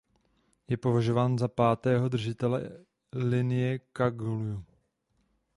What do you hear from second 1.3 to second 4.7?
za pátého držitele linie Kagjü.